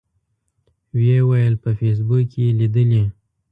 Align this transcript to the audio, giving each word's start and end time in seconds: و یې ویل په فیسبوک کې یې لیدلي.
و 0.93 0.95
یې 1.07 1.19
ویل 1.29 1.55
په 1.63 1.69
فیسبوک 1.79 2.23
کې 2.31 2.39
یې 2.45 2.51
لیدلي. 2.59 3.03